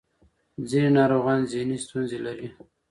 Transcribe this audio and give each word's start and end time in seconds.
ځینې 0.69 0.89
ناروغان 0.97 1.39
ذهني 1.51 1.77
ستونزې 1.85 2.17
لري. 2.25 2.47